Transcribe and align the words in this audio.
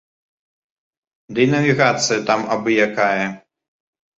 Ды 1.35 1.39
і 1.47 1.51
навігацыя 1.53 2.25
там 2.31 2.39
абы 2.57 2.71
якая. 2.87 3.25